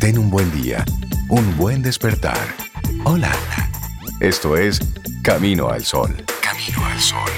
[0.00, 0.84] Ten un buen día,
[1.28, 2.38] un buen despertar.
[3.04, 3.32] Hola.
[4.20, 4.78] Esto es
[5.24, 6.14] Camino al Sol.
[6.40, 7.30] Camino al Sol.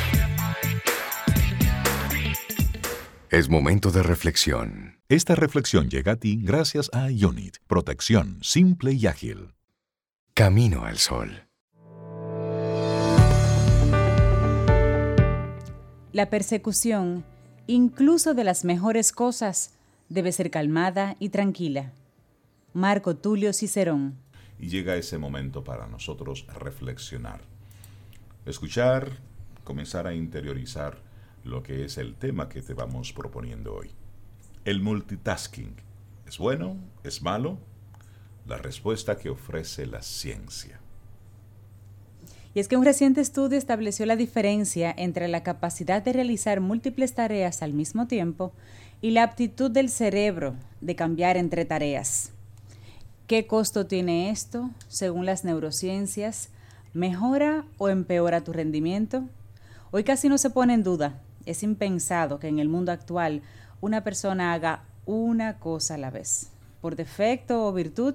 [3.31, 5.01] Es momento de reflexión.
[5.09, 9.55] Esta reflexión llega a ti gracias a Unit, protección simple y ágil.
[10.35, 11.47] Camino al Sol.
[16.13, 17.25] La persecución,
[17.67, 19.79] incluso de las mejores cosas,
[20.11, 21.95] debe ser calmada y tranquila.
[22.73, 24.17] Marco Tulio Cicerón.
[24.59, 27.41] Y llega ese momento para nosotros reflexionar,
[28.47, 29.11] escuchar,
[29.65, 30.99] comenzar a interiorizar
[31.45, 33.91] lo que es el tema que te vamos proponiendo hoy.
[34.65, 35.75] El multitasking.
[36.27, 36.77] ¿Es bueno?
[37.03, 37.59] ¿Es malo?
[38.47, 40.81] La respuesta que ofrece la ciencia.
[42.55, 47.15] Y es que un reciente estudio estableció la diferencia entre la capacidad de realizar múltiples
[47.15, 48.53] tareas al mismo tiempo
[49.01, 52.33] y la aptitud del cerebro de cambiar entre tareas.
[53.31, 56.49] ¿Qué costo tiene esto según las neurociencias?
[56.95, 59.23] ¿Mejora o empeora tu rendimiento?
[59.93, 61.21] Hoy casi no se pone en duda.
[61.47, 63.43] Es impensado que en el mundo actual
[63.81, 66.51] una persona haga una cosa a la vez.
[66.81, 68.15] Por defecto o virtud,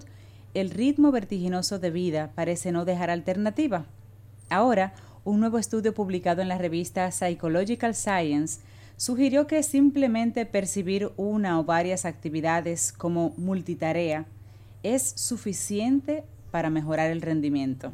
[0.53, 3.85] el ritmo vertiginoso de vida parece no dejar alternativa.
[4.49, 8.59] Ahora, un nuevo estudio publicado en la revista Psychological Science
[8.97, 14.25] sugirió que simplemente percibir una o varias actividades como multitarea
[14.93, 17.91] es suficiente para mejorar el rendimiento?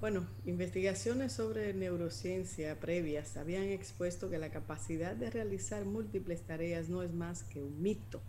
[0.00, 7.04] Bueno, investigaciones sobre neurociencia previas habían expuesto que la capacidad de realizar múltiples tareas no
[7.04, 8.20] es más que un mito.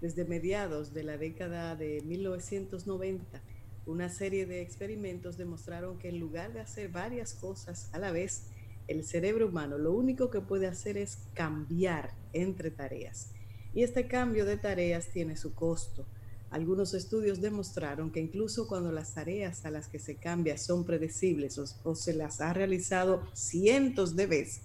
[0.00, 3.40] Desde mediados de la década de 1990,
[3.86, 8.46] una serie de experimentos demostraron que en lugar de hacer varias cosas a la vez,
[8.88, 13.30] el cerebro humano lo único que puede hacer es cambiar entre tareas.
[13.74, 16.04] Y este cambio de tareas tiene su costo
[16.50, 21.58] algunos estudios demostraron que incluso cuando las tareas a las que se cambia son predecibles
[21.58, 24.62] o, se las ha realizado cientos de veces,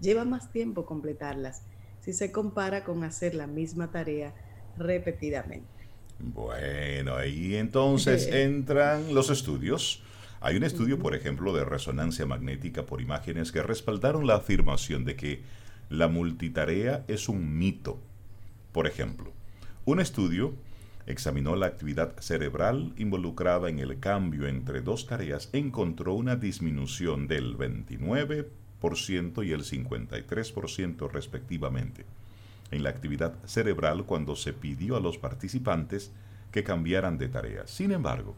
[0.00, 1.62] lleva más tiempo completarlas
[2.00, 4.32] si se compara con hacer la misma tarea
[4.76, 5.66] repetidamente.
[6.20, 10.02] Bueno, ahí entonces entran los estudios.
[10.40, 15.16] Hay un estudio, por ejemplo, de resonancia magnética por imágenes que respaldaron la afirmación de
[15.16, 15.42] que
[15.90, 17.98] la multitarea es un mito.
[18.70, 19.32] Por ejemplo,
[19.84, 20.54] un estudio
[21.08, 27.56] examinó la actividad cerebral involucrada en el cambio entre dos tareas, encontró una disminución del
[27.56, 32.04] 29% y el 53% respectivamente
[32.70, 36.12] en la actividad cerebral cuando se pidió a los participantes
[36.52, 37.66] que cambiaran de tarea.
[37.66, 38.36] Sin embargo,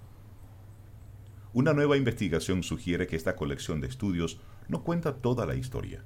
[1.52, 4.38] una nueva investigación sugiere que esta colección de estudios
[4.68, 6.04] no cuenta toda la historia.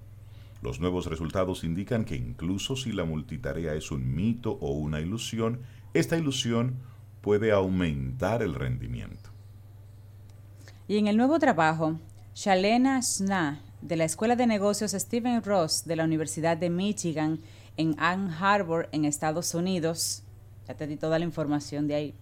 [0.65, 5.61] Los nuevos resultados indican que incluso si la multitarea es un mito o una ilusión,
[5.93, 6.77] esta ilusión
[7.21, 9.29] puede aumentar el rendimiento.
[10.89, 11.99] Y en el nuevo trabajo,
[12.35, 17.41] Shalena Sna, de la Escuela de Negocios Stephen Ross de la Universidad de Michigan
[17.77, 20.23] en Ann Arbor, en Estados Unidos,
[20.67, 22.15] ya te di toda la información de ahí.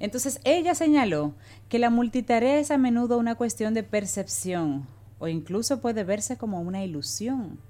[0.00, 1.32] Entonces, ella señaló
[1.68, 4.88] que la multitarea es a menudo una cuestión de percepción
[5.20, 7.60] o incluso puede verse como una ilusión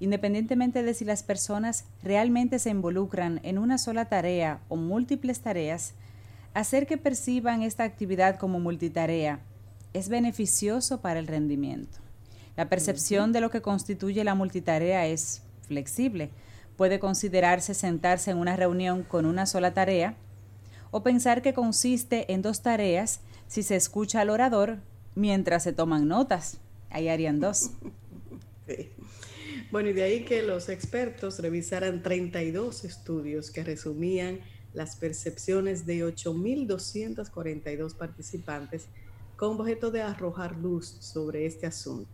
[0.00, 5.94] independientemente de si las personas realmente se involucran en una sola tarea o múltiples tareas,
[6.54, 9.40] hacer que perciban esta actividad como multitarea
[9.92, 11.98] es beneficioso para el rendimiento.
[12.56, 16.30] La percepción de lo que constituye la multitarea es flexible.
[16.76, 20.14] Puede considerarse sentarse en una reunión con una sola tarea
[20.90, 24.78] o pensar que consiste en dos tareas si se escucha al orador
[25.14, 26.58] mientras se toman notas.
[26.90, 27.70] Ahí harían dos.
[29.70, 34.40] Bueno, y de ahí que los expertos revisaran 32 estudios que resumían
[34.72, 38.86] las percepciones de 8.242 participantes
[39.36, 42.10] con objeto de arrojar luz sobre este asunto.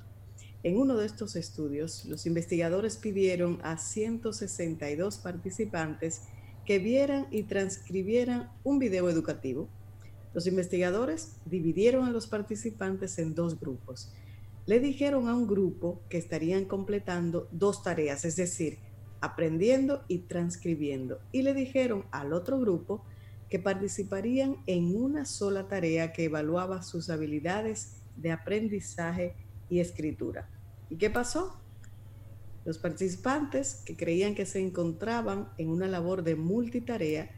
[0.64, 6.22] En uno de estos estudios, los investigadores pidieron a 162 participantes
[6.66, 9.68] que vieran y transcribieran un video educativo.
[10.32, 14.12] Los investigadores dividieron a los participantes en dos grupos
[14.66, 18.78] le dijeron a un grupo que estarían completando dos tareas, es decir,
[19.20, 21.20] aprendiendo y transcribiendo.
[21.32, 23.04] Y le dijeron al otro grupo
[23.50, 29.34] que participarían en una sola tarea que evaluaba sus habilidades de aprendizaje
[29.68, 30.48] y escritura.
[30.88, 31.60] ¿Y qué pasó?
[32.64, 37.30] Los participantes que creían que se encontraban en una labor de multitarea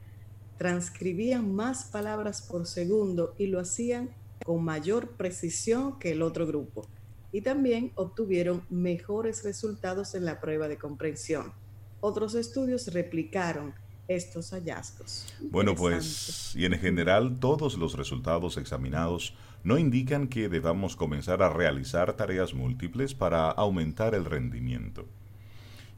[0.58, 4.10] transcribían más palabras por segundo y lo hacían
[4.44, 6.86] con mayor precisión que el otro grupo
[7.32, 11.52] y también obtuvieron mejores resultados en la prueba de comprensión.
[12.00, 13.74] Otros estudios replicaron
[14.08, 15.26] estos hallazgos.
[15.40, 19.34] Bueno, pues, y en general todos los resultados examinados
[19.64, 25.06] no indican que debamos comenzar a realizar tareas múltiples para aumentar el rendimiento.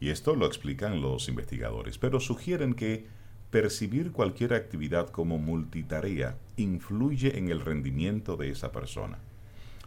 [0.01, 3.07] Y esto lo explican los investigadores, pero sugieren que
[3.51, 9.19] percibir cualquier actividad como multitarea influye en el rendimiento de esa persona.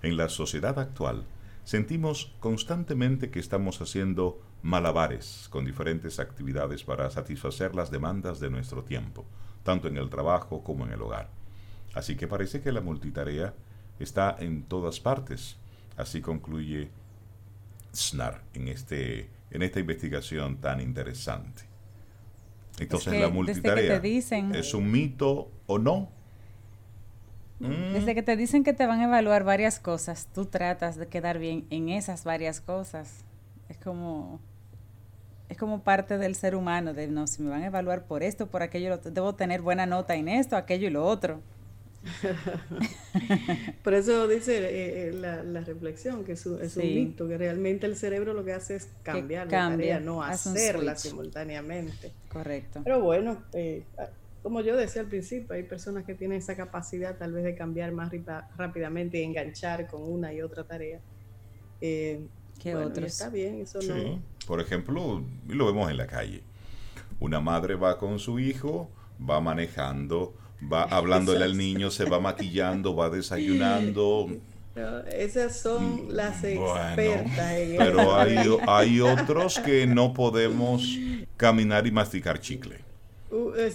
[0.01, 1.25] En la sociedad actual,
[1.63, 8.83] sentimos constantemente que estamos haciendo malabares con diferentes actividades para satisfacer las demandas de nuestro
[8.83, 9.25] tiempo,
[9.63, 11.29] tanto en el trabajo como en el hogar.
[11.93, 13.53] Así que parece que la multitarea
[13.99, 15.57] está en todas partes.
[15.97, 16.89] Así concluye
[17.91, 21.63] SNAR en, este, en esta investigación tan interesante.
[22.79, 26.09] Entonces la multitarea dicen, es un mito o no.
[27.61, 31.37] Desde que te dicen que te van a evaluar varias cosas, tú tratas de quedar
[31.37, 33.23] bien en esas varias cosas.
[33.69, 34.39] Es como
[35.51, 38.47] es como parte del ser humano, de no, si me van a evaluar por esto,
[38.47, 41.41] por aquello, debo tener buena nota en esto, aquello y lo otro.
[43.83, 48.33] por eso dice eh, eh, la, reflexión, que es, un, mito, que realmente el cerebro
[48.33, 52.13] lo que hace es cambiar la tarea, no hacerla simultáneamente.
[52.29, 52.79] Correcto.
[52.85, 53.83] Pero bueno, eh,
[54.41, 57.91] como yo decía al principio, hay personas que tienen esa capacidad tal vez de cambiar
[57.91, 58.11] más
[58.57, 60.99] rápidamente y enganchar con una y otra tarea.
[61.79, 62.25] Eh,
[62.59, 63.05] que otros.
[63.05, 66.43] Está bien, eso no por ejemplo, lo vemos en la calle.
[67.19, 70.35] Una madre va con su hijo, va manejando,
[70.71, 74.27] va hablándole al niño, se va maquillando, va desayunando.
[75.09, 78.37] esas son mm, las expertas Pero hay,
[78.67, 80.97] hay otros que no podemos
[81.37, 82.90] caminar y masticar chicle.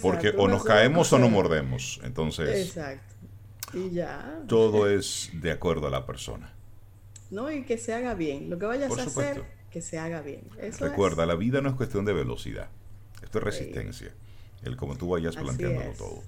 [0.01, 1.99] Porque o nos caemos o nos mordemos.
[2.03, 3.15] Entonces, exacto.
[3.73, 4.43] Y ya.
[4.47, 6.53] Todo es de acuerdo a la persona.
[7.29, 8.49] No, y que se haga bien.
[8.49, 10.41] Lo que vayas a hacer, que se haga bien.
[10.79, 12.69] Recuerda, la vida no es cuestión de velocidad,
[13.21, 14.13] esto es resistencia,
[14.63, 16.23] el como tú vayas planteándolo todo.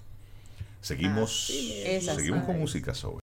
[0.81, 3.17] Seguimos, seguimos con música sobre.